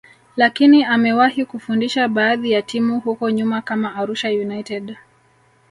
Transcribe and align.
lakini 0.37 0.83
amewahi 0.83 1.45
kufundisha 1.45 2.07
baadhi 2.07 2.51
ya 2.51 2.61
timu 2.61 2.99
huko 2.99 3.29
nyuma 3.29 3.61
kama 3.61 3.95
Arusha 3.95 4.29
United 4.29 4.97